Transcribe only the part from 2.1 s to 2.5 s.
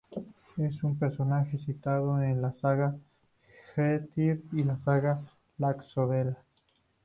en